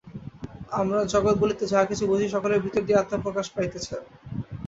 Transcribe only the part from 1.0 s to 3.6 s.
জগৎ বলিতে যাহা কিছু বুঝি, সকলের ভিতর দিয়াই আত্মা প্রকাশ